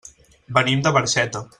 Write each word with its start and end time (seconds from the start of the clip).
Venim 0.57 0.81
de 0.87 0.95
Barxeta. 0.97 1.49